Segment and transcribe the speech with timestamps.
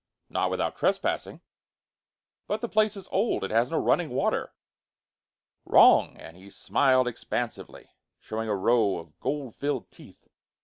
[0.31, 1.41] "Not without trespassing."
[2.47, 3.43] "But the place is old.
[3.43, 4.51] It has no running water."
[5.63, 10.27] "Wrong!" and he smiled expansively, showing a row of gold filled teeth.